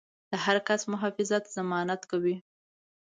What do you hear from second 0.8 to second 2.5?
د محافظت ضمانت کوي.